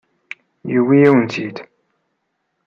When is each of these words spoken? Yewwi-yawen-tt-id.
Yewwi-yawen-tt-id. 0.71 1.57